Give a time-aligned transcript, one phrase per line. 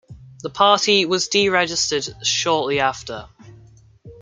[0.41, 3.27] The party was de-registered shortly after.